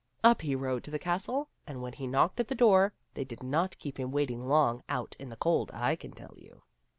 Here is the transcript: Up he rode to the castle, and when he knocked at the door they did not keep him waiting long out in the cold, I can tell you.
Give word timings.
Up 0.23 0.41
he 0.41 0.55
rode 0.55 0.83
to 0.85 0.89
the 0.89 0.97
castle, 0.97 1.47
and 1.67 1.79
when 1.79 1.93
he 1.93 2.07
knocked 2.07 2.39
at 2.39 2.47
the 2.47 2.55
door 2.55 2.91
they 3.13 3.23
did 3.23 3.43
not 3.43 3.77
keep 3.77 3.99
him 3.99 4.09
waiting 4.09 4.47
long 4.47 4.81
out 4.89 5.15
in 5.19 5.29
the 5.29 5.35
cold, 5.37 5.69
I 5.75 5.95
can 5.95 6.09
tell 6.11 6.33
you. 6.35 6.63